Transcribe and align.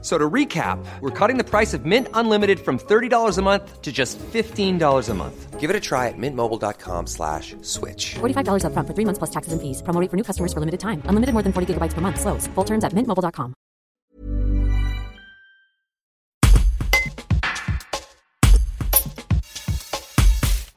So 0.00 0.16
to 0.16 0.30
recap, 0.30 0.78
we're 1.00 1.10
cutting 1.10 1.38
the 1.38 1.44
price 1.44 1.74
of 1.74 1.84
Mint 1.84 2.06
Unlimited 2.14 2.60
from 2.60 2.78
$30 2.78 3.36
a 3.36 3.42
month 3.42 3.82
to 3.82 3.90
just 3.90 4.16
$15 4.18 5.08
a 5.08 5.14
month. 5.14 5.58
Give 5.58 5.70
it 5.70 5.74
a 5.74 5.80
try 5.80 6.06
at 6.06 6.14
mintmobile.com 6.16 7.08
slash 7.08 7.56
switch. 7.62 8.14
$45 8.20 8.62
upfront 8.62 8.86
for 8.86 8.94
three 8.94 9.04
months 9.04 9.18
plus 9.18 9.30
taxes 9.30 9.52
and 9.52 9.60
fees. 9.60 9.82
Promo 9.82 10.00
rate 10.00 10.08
for 10.08 10.16
new 10.16 10.22
customers 10.22 10.52
for 10.52 10.60
limited 10.60 10.78
time. 10.78 11.02
Unlimited 11.06 11.32
more 11.34 11.42
than 11.42 11.52
40 11.52 11.74
gigabytes 11.74 11.94
per 11.94 12.00
month. 12.00 12.20
Slows. 12.20 12.46
Full 12.54 12.64
terms 12.64 12.84
at 12.84 12.94
mintmobile.com. 12.94 13.54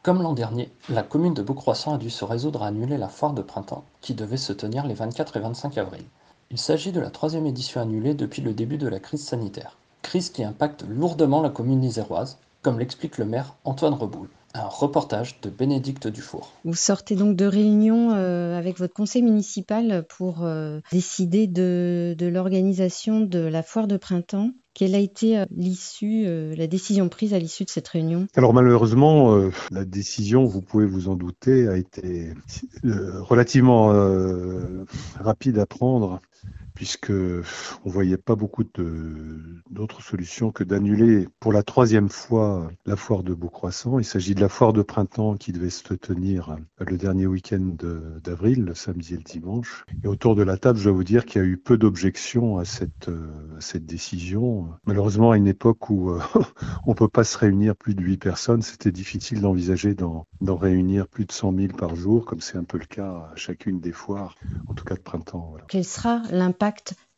Comme 0.03 0.23
l'an 0.23 0.33
dernier, 0.33 0.72
la 0.89 1.03
commune 1.03 1.35
de 1.35 1.44
Beaucroissant 1.44 1.94
a 1.94 1.97
dû 1.99 2.09
se 2.09 2.25
résoudre 2.25 2.63
à 2.63 2.67
annuler 2.67 2.97
la 2.97 3.08
foire 3.08 3.33
de 3.33 3.44
printemps, 3.44 3.85
qui 4.02 4.16
devait 4.16 4.35
se 4.35 4.52
tenir 4.52 4.88
les 4.88 4.95
24 4.95 5.38
et 5.38 5.39
25 5.39 5.77
avril. 5.77 6.05
Il 6.53 6.57
s'agit 6.57 6.91
de 6.91 6.99
la 6.99 7.09
troisième 7.09 7.45
édition 7.45 7.79
annulée 7.79 8.13
depuis 8.13 8.41
le 8.41 8.53
début 8.53 8.77
de 8.77 8.89
la 8.89 8.99
crise 8.99 9.23
sanitaire. 9.23 9.77
Crise 10.01 10.29
qui 10.29 10.43
impacte 10.43 10.83
lourdement 10.85 11.41
la 11.41 11.49
commune 11.49 11.81
iséroise, 11.81 12.39
comme 12.61 12.77
l'explique 12.77 13.17
le 13.17 13.23
maire 13.23 13.55
Antoine 13.63 13.93
Reboul. 13.93 14.27
Un 14.53 14.67
reportage 14.67 15.39
de 15.41 15.49
Bénédicte 15.49 16.07
Dufour. 16.07 16.51
Vous 16.65 16.73
sortez 16.73 17.15
donc 17.15 17.37
de 17.37 17.45
réunion 17.45 18.11
euh, 18.11 18.57
avec 18.57 18.77
votre 18.79 18.93
conseil 18.93 19.21
municipal 19.21 20.05
pour 20.09 20.43
euh, 20.43 20.81
décider 20.91 21.47
de, 21.47 22.15
de 22.17 22.27
l'organisation 22.27 23.21
de 23.21 23.39
la 23.39 23.63
foire 23.63 23.87
de 23.87 23.95
printemps. 23.95 24.51
Quelle 24.73 24.95
a 24.95 24.99
été 24.99 25.37
euh, 25.39 25.45
l'issue, 25.51 26.23
euh, 26.25 26.53
la 26.55 26.67
décision 26.67 27.08
prise 27.08 27.33
à 27.33 27.39
l'issue 27.39 27.63
de 27.63 27.69
cette 27.69 27.88
réunion? 27.88 28.27
Alors 28.35 28.53
malheureusement, 28.53 29.33
euh, 29.35 29.52
la 29.69 29.85
décision, 29.85 30.43
vous 30.45 30.61
pouvez 30.61 30.86
vous 30.86 31.08
en 31.08 31.15
douter, 31.15 31.69
a 31.69 31.77
été 31.77 32.33
euh, 32.83 33.21
relativement 33.21 33.93
euh, 33.93 34.86
rapide 35.19 35.59
à 35.59 35.65
prendre 35.65 36.19
puisque 36.73 37.11
on 37.11 37.89
voyait 37.89 38.17
pas 38.17 38.36
beaucoup 38.36 38.64
d'autres 39.69 40.02
solutions 40.02 40.52
que 40.52 40.64
d'annuler 40.64 41.27
pour 41.39 41.53
la 41.53 41.64
troisième 41.64 42.09
fois 42.09 42.72
la 42.86 42.95
foire 42.95 43.23
de 43.23 43.33
Beaucroissant. 43.33 44.00
Il 44.00 44.05
s'agit 44.05 44.36
de 44.36 44.41
la 44.41 44.50
foire 44.50 44.73
de 44.73 44.81
printemps 44.81 45.36
qui 45.36 45.52
devait 45.52 45.69
se 45.69 45.94
tenir 45.94 46.58
le 46.80 46.97
dernier 46.97 47.27
week-end 47.27 47.75
d'avril, 48.23 48.64
le 48.66 48.75
samedi 48.75 49.14
et 49.14 49.17
le 49.17 49.23
dimanche. 49.23 49.86
Et 50.03 50.08
autour 50.08 50.36
de 50.36 50.44
la 50.44 50.58
table, 50.58 50.80
je 50.80 50.86
dois 50.86 50.94
vous 50.94 51.03
dire 51.03 51.25
qu'il 51.25 51.42
y 51.42 51.45
a 51.45 51.47
eu 51.47 51.58
peu 51.58 51.77
d'objections 51.77 52.58
à 52.58 52.66
cette, 52.66 53.09
euh, 53.09 53.80
décision. 53.80 54.69
Malheureusement, 54.86 55.31
à 55.31 55.38
une 55.38 55.47
époque 55.47 55.89
où 55.89 56.11
euh, 56.11 56.19
on 56.86 56.94
peut 56.94 57.08
pas 57.08 57.23
se 57.23 57.38
réunir 57.38 57.75
plus 57.75 57.95
de 57.95 58.02
huit 58.02 58.17
personnes, 58.17 58.61
c'était 58.61 58.92
difficile 58.92 59.42
d'envisager 59.42 59.95
d'en 59.95 60.25
réunir 60.42 61.08
plus 61.08 61.25
de 61.25 61.31
100 61.31 61.55
000 61.55 61.67
par 61.77 61.95
jour, 61.95 62.25
comme 62.25 62.42
c'est 62.42 62.58
un 62.58 62.64
peu 62.64 62.77
le 62.77 62.86
cas 62.86 63.31
à 63.31 63.36
chacune 63.36 63.80
des 63.80 63.92
foires, 63.92 64.36
en 64.67 64.73
tout 64.73 64.83
cas 64.83 64.95
de 64.95 65.02
printemps. 65.02 65.55
Quel 65.67 65.86
sera 65.86 66.22
l'impact 66.31 66.70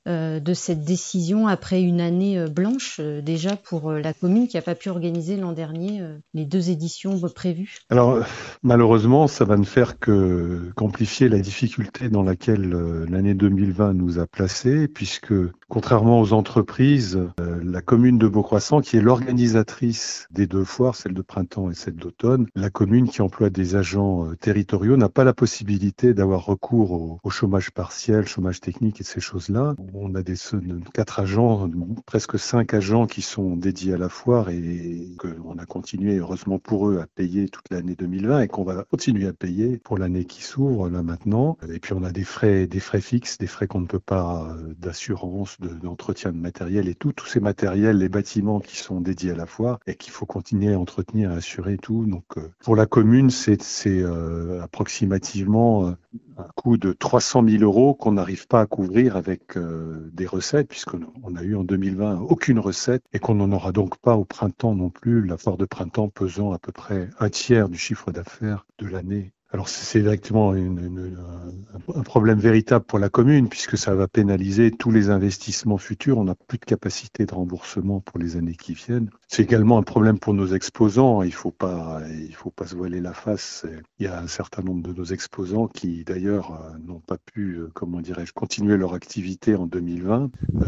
euh, 0.05 0.41
de 0.41 0.53
cette 0.53 0.83
décision 0.83 1.47
après 1.47 1.81
une 1.81 2.01
année 2.01 2.37
euh, 2.37 2.49
blanche 2.49 2.97
euh, 2.99 3.21
déjà 3.21 3.55
pour 3.55 3.89
la 3.93 4.13
commune 4.13 4.49
qui 4.49 4.57
n'a 4.57 4.61
pas 4.61 4.75
pu 4.75 4.89
organiser 4.89 5.37
l'an 5.37 5.53
dernier 5.53 6.01
les 6.33 6.43
deux 6.43 6.69
éditions 6.69 7.17
prévues. 7.33 7.77
Alors 7.89 8.19
malheureusement, 8.63 9.27
ça 9.27 9.45
va 9.45 9.55
ne 9.55 9.63
faire 9.63 9.99
que 9.99 10.71
qu'amplifier 10.75 11.29
la 11.29 11.39
difficulté 11.39 12.09
dans 12.09 12.21
laquelle 12.21 12.69
l'année 13.09 13.33
2020 13.33 13.93
nous 13.93 14.19
a 14.19 14.27
placés, 14.27 14.89
puisque 14.89 15.33
contrairement 15.73 16.21
aux 16.21 16.33
entreprises, 16.33 17.19
euh, 17.39 17.59
la 17.63 17.81
commune 17.81 18.19
de 18.19 18.27
Beaucroissant, 18.27 18.81
qui 18.81 18.97
est 18.97 19.01
l'organisatrice 19.01 20.27
des 20.29 20.45
deux 20.45 20.65
foires, 20.65 20.95
celle 20.95 21.15
de 21.15 21.23
printemps 21.23 21.71
et 21.71 21.73
celle 21.73 21.95
d'automne, 21.95 22.45
la 22.53 22.69
commune 22.69 23.09
qui 23.09 23.23
emploie 23.23 23.49
des 23.49 23.75
agents 23.75 24.27
euh, 24.27 24.35
territoriaux 24.35 24.97
n'a 24.97 25.09
pas 25.09 25.23
la 25.23 25.33
possibilité 25.33 26.13
d'avoir 26.13 26.45
recours 26.45 27.19
au, 27.23 27.29
chômage 27.31 27.71
partiel, 27.71 28.27
chômage 28.27 28.61
technique 28.61 29.01
et 29.01 29.03
ces 29.03 29.19
choses-là. 29.19 29.73
On 29.95 30.13
a 30.13 30.21
des 30.21 30.35
quatre 30.93 31.19
agents, 31.19 31.67
presque 32.05 32.37
cinq 32.37 32.75
agents 32.75 33.07
qui 33.07 33.23
sont 33.23 33.55
dédiés 33.55 33.95
à 33.95 33.97
la 33.97 34.09
foire 34.09 34.51
et 34.51 35.15
qu'on 35.17 35.57
a 35.57 35.65
continué, 35.65 36.17
heureusement 36.17 36.59
pour 36.59 36.87
eux, 36.87 36.99
à 36.99 37.07
payer 37.07 37.49
toute 37.49 37.71
l'année 37.71 37.95
2020 37.95 38.41
et 38.41 38.47
qu'on 38.47 38.63
va 38.63 38.83
continuer 38.83 39.25
à 39.25 39.33
payer 39.33 39.79
pour 39.79 39.97
l'année 39.97 40.25
qui 40.25 40.43
s'ouvre 40.43 40.87
là 40.89 41.01
maintenant. 41.01 41.57
Et 41.67 41.79
puis 41.79 41.93
on 41.93 42.03
a 42.03 42.11
des 42.11 42.25
frais, 42.25 42.67
des 42.67 42.79
frais 42.79 43.01
fixes, 43.01 43.39
des 43.39 43.47
frais 43.47 43.65
qu'on 43.65 43.81
ne 43.81 43.87
peut 43.87 43.97
pas 43.97 44.51
euh, 44.51 44.75
d'assurance, 44.77 45.57
d'entretien 45.67 46.31
de 46.31 46.37
matériel 46.37 46.87
et 46.87 46.95
tout, 46.95 47.11
tous 47.11 47.27
ces 47.27 47.39
matériels, 47.39 47.97
les 47.97 48.09
bâtiments 48.09 48.59
qui 48.59 48.77
sont 48.77 49.01
dédiés 49.01 49.31
à 49.31 49.35
la 49.35 49.45
foire 49.45 49.79
et 49.87 49.95
qu'il 49.95 50.11
faut 50.11 50.25
continuer 50.25 50.73
à 50.73 50.79
entretenir, 50.79 51.31
à 51.31 51.35
assurer 51.35 51.73
et 51.73 51.77
tout. 51.77 52.05
Donc 52.05 52.25
euh, 52.37 52.51
pour 52.63 52.75
la 52.75 52.85
commune, 52.85 53.29
c'est 53.29 53.57
euh, 53.87 54.61
approximativement 54.61 55.87
euh, 55.87 55.91
un 56.37 56.47
coût 56.55 56.77
de 56.77 56.93
300 56.93 57.43
000 57.47 57.63
euros 57.63 57.93
qu'on 57.93 58.13
n'arrive 58.13 58.47
pas 58.47 58.61
à 58.61 58.65
couvrir 58.65 59.17
avec 59.17 59.57
des 59.57 60.25
recettes, 60.25 60.67
puisqu'on 60.67 61.35
a 61.35 61.43
eu 61.43 61.55
en 61.55 61.63
2020 61.63 62.21
aucune 62.21 62.59
recette 62.59 63.03
et 63.13 63.19
qu'on 63.19 63.35
n'en 63.35 63.51
aura 63.51 63.71
donc 63.71 63.97
pas 63.97 64.15
au 64.15 64.25
printemps 64.25 64.73
non 64.73 64.89
plus, 64.89 65.25
la 65.25 65.37
foire 65.37 65.57
de 65.57 65.65
printemps 65.65 66.09
pesant 66.09 66.51
à 66.51 66.57
peu 66.57 66.71
près 66.71 67.09
un 67.19 67.29
tiers 67.29 67.69
du 67.69 67.77
chiffre 67.77 68.11
d'affaires 68.11 68.65
de 68.79 68.87
l'année. 68.87 69.31
Alors 69.53 69.69
c'est 69.69 70.01
directement 70.01 70.55
une- 70.55 70.79
une- 70.79 71.17
un, 71.95 72.01
problème 72.01 72.39
véritable 72.39 72.85
pour 72.85 72.97
la 72.97 73.09
commune, 73.09 73.49
puisque 73.49 73.77
ça 73.77 73.93
va 73.93 74.07
pénaliser 74.07 74.71
tous 74.71 74.89
les 74.89 75.11
investissements 75.11 75.77
futurs. 75.77 76.17
On 76.17 76.23
n'a 76.23 76.33
plus 76.33 76.57
de 76.57 76.65
capacité 76.65 77.27
de 77.27 77.33
remboursement 77.35 77.99
pour 77.99 78.17
les 78.17 78.35
années 78.35 78.55
qui 78.55 78.73
viennent. 78.73 79.11
C'est 79.27 79.43
également 79.43 79.77
un 79.77 79.83
problème 79.83 80.17
pour 80.17 80.33
nos 80.33 80.47
exposants. 80.47 81.21
Il 81.21 81.33
faut 81.33 81.51
pas, 81.51 82.01
il 82.09 82.33
faut 82.33 82.49
pas 82.49 82.65
se 82.65 82.75
voiler 82.75 82.99
la 82.99 83.13
face. 83.13 83.65
Il 83.99 84.05
y 84.05 84.07
a 84.07 84.19
un 84.19 84.27
certain 84.27 84.63
nombre 84.63 84.81
de 84.81 84.93
nos 84.93 85.05
exposants 85.05 85.67
qui, 85.67 86.03
d'ailleurs, 86.03 86.51
euh, 86.53 86.77
n'ont 86.79 86.99
pas 87.01 87.17
pu, 87.19 87.57
euh, 87.57 87.69
comment 87.75 88.01
dirais-je, 88.01 88.33
continuer 88.33 88.75
leur 88.77 88.95
activité 88.95 89.55
en 89.55 89.67
2020. 89.67 90.31
Euh, 90.61 90.65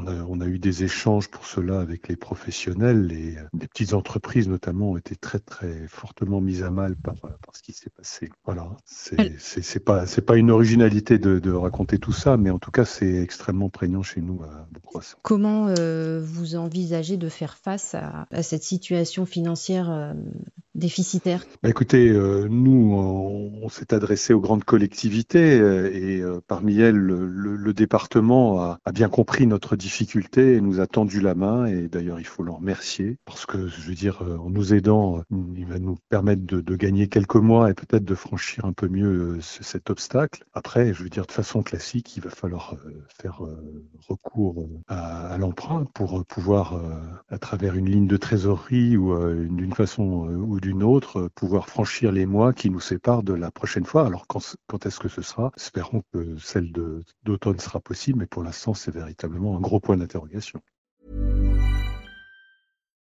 on, 0.00 0.06
a, 0.06 0.14
on 0.28 0.40
a 0.40 0.46
eu 0.46 0.58
des 0.58 0.84
échanges 0.84 1.28
pour 1.28 1.46
cela 1.46 1.80
avec 1.80 2.08
les 2.08 2.16
professionnels 2.16 3.12
et 3.12 3.36
euh, 3.36 3.42
des 3.52 3.66
petites 3.66 3.94
entreprises, 3.94 4.48
notamment, 4.48 4.92
ont 4.92 4.96
été 4.96 5.16
très, 5.16 5.38
très 5.38 5.86
fortement 5.88 6.40
mises 6.40 6.62
à 6.62 6.70
mal 6.70 6.96
par, 6.96 7.14
par 7.14 7.54
ce 7.56 7.62
qui 7.62 7.72
s'est 7.72 7.90
passé. 7.90 8.30
Voilà. 8.44 8.68
C'est 8.84 9.84
pas, 9.84 10.04
pas 10.26 10.36
une 10.36 10.50
originalité 10.50 11.18
de, 11.18 11.38
de 11.38 11.52
raconter 11.52 11.98
tout 11.98 12.12
ça, 12.12 12.36
mais 12.36 12.50
en 12.50 12.58
tout 12.58 12.70
cas, 12.70 12.84
c'est 12.84 13.14
extrêmement 13.16 13.68
prégnant 13.68 14.02
chez 14.02 14.20
nous 14.20 14.42
à 14.42 14.66
Beaucroissant. 14.72 15.18
Comment 15.22 15.68
euh, 15.68 16.20
vous 16.22 16.56
envisagez 16.56 17.16
de 17.16 17.28
faire 17.28 17.56
face 17.56 17.94
à, 17.94 18.26
à 18.30 18.42
cette 18.42 18.62
situation 18.62 19.26
financière 19.26 19.90
euh, 19.90 20.14
déficitaire 20.80 21.44
Bah, 21.62 21.68
écoutez, 21.68 22.08
euh, 22.08 22.48
nous, 22.50 22.94
on, 22.94 23.68
s'est 23.68 23.94
adressé 23.94 24.32
aux 24.32 24.40
grandes 24.40 24.64
collectivités 24.64 25.60
euh, 25.60 25.90
et 25.92 26.20
euh, 26.20 26.40
parmi 26.48 26.80
elles, 26.80 26.96
le, 26.96 27.72
département 27.72 28.60
a, 28.60 28.78
bien 28.92 29.08
compris 29.08 29.46
notre 29.46 29.76
difficulté 29.76 30.54
et 30.56 30.60
nous 30.60 30.80
a 30.80 30.88
tendu 30.88 31.20
la 31.20 31.36
main. 31.36 31.66
Et 31.66 31.86
d'ailleurs, 31.86 32.18
il 32.18 32.26
faut 32.26 32.42
l'en 32.42 32.56
remercier 32.56 33.16
parce 33.24 33.46
que, 33.46 33.68
je 33.68 33.80
veux 33.82 33.94
dire, 33.94 34.22
en 34.22 34.50
nous 34.50 34.74
aidant, 34.74 35.22
il 35.54 35.66
va 35.66 35.78
nous 35.78 35.96
permettre 36.08 36.42
de, 36.44 36.76
gagner 36.76 37.08
quelques 37.08 37.36
mois 37.36 37.70
et 37.70 37.74
peut-être 37.74 38.04
de 38.04 38.14
franchir 38.14 38.64
un 38.64 38.72
peu 38.72 38.88
mieux 38.88 39.38
ce- 39.40 39.62
cet 39.62 39.90
obstacle. 39.90 40.44
Après, 40.52 40.92
je 40.94 41.02
veux 41.02 41.08
dire, 41.08 41.26
de 41.26 41.32
façon 41.32 41.62
classique, 41.62 42.16
il 42.16 42.22
va 42.22 42.30
falloir 42.30 42.74
faire 43.20 43.42
recours 44.08 44.66
à, 44.88 45.36
l'emprunt 45.38 45.84
pour 45.94 46.24
pouvoir, 46.24 46.80
à 47.28 47.38
travers 47.38 47.76
une 47.76 47.88
ligne 47.88 48.06
de 48.06 48.16
trésorerie 48.16 48.96
ou 48.96 49.12
une- 49.14 49.56
d'une 49.56 49.74
façon 49.74 50.26
ou 50.26 50.58
d'une 50.58 50.69
autre, 50.82 51.20
euh, 51.20 51.28
pouvoir 51.34 51.68
franchir 51.68 52.12
les 52.12 52.26
mois 52.26 52.52
qui 52.52 52.70
nous 52.70 52.80
séparent 52.80 53.22
de 53.22 53.34
la 53.34 53.50
prochaine 53.50 53.84
fois. 53.84 54.06
Alors 54.06 54.26
quand, 54.26 54.56
quand 54.66 54.86
est-ce 54.86 54.98
que 54.98 55.08
ce 55.08 55.22
sera? 55.22 55.52
Espérons 55.56 56.02
que 56.12 56.36
celle 56.38 56.72
d'automne 57.24 57.58
sera 57.58 57.80
possible, 57.80 58.20
mais 58.20 58.26
pour 58.26 58.42
l'instant, 58.42 58.74
c'est 58.74 58.94
véritablement 58.94 59.56
un 59.56 59.60
gros 59.60 59.80
point 59.80 59.96
d'interrogation. 59.96 60.60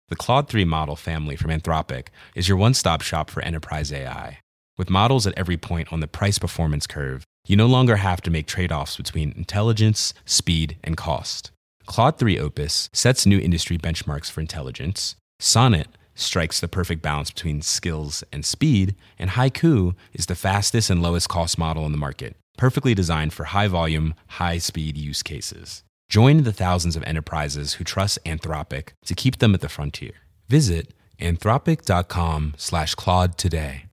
The 0.10 0.16
Claude 0.16 0.48
3 0.48 0.66
model 0.66 0.96
family 0.96 1.36
from 1.36 1.52
Anthropic 1.52 2.08
is 2.34 2.50
your 2.50 2.58
one 2.58 2.74
stop 2.74 3.04
shop 3.04 3.30
for 3.30 3.44
enterprise 3.44 3.94
AI. 3.94 4.40
With 4.76 4.90
models 4.90 5.28
at 5.28 5.38
every 5.38 5.58
point 5.58 5.94
on 5.94 6.00
the 6.00 6.08
price 6.08 6.40
performance 6.40 6.88
curve, 6.88 7.26
you 7.48 7.56
no 7.56 7.68
longer 7.68 7.98
have 7.98 8.22
to 8.22 8.32
make 8.32 8.48
trade 8.48 8.72
offs 8.72 8.98
between 8.98 9.34
intelligence, 9.38 10.14
speed, 10.26 10.78
and 10.84 10.98
cost. 10.98 11.52
Claude 11.86 12.18
3 12.18 12.40
Opus 12.40 12.90
sets 12.92 13.28
new 13.28 13.38
industry 13.38 13.78
benchmarks 13.78 14.32
for 14.32 14.42
intelligence. 14.42 15.16
Sonnet 15.40 15.88
strikes 16.20 16.60
the 16.60 16.68
perfect 16.68 17.02
balance 17.02 17.32
between 17.32 17.62
skills 17.62 18.24
and 18.32 18.46
speed. 18.46 18.96
And 19.18 19.32
Haiku 19.32 19.96
is 20.14 20.26
the 20.26 20.36
fastest 20.36 20.90
and 20.90 21.02
lowest 21.02 21.30
cost 21.30 21.58
model 21.58 21.86
in 21.86 21.92
the 21.92 21.98
market, 21.98 22.36
perfectly 22.58 22.94
designed 22.94 23.34
for 23.34 23.46
high 23.46 23.68
volume, 23.68 24.14
high 24.28 24.58
speed 24.58 24.98
use 24.98 25.24
cases. 25.24 25.84
Join 26.10 26.44
the 26.44 26.54
thousands 26.54 26.96
of 26.96 27.04
enterprises 27.04 27.74
who 27.74 27.84
trust 27.84 28.24
Anthropic 28.26 28.90
to 29.06 29.16
keep 29.16 29.38
them 29.38 29.54
at 29.54 29.62
the 29.62 29.70
frontier. 29.70 30.14
Visit 30.48 30.94
anthropic.com 31.20 32.56
slash 32.58 32.96
Claude 32.96 33.38
today. 33.38 33.89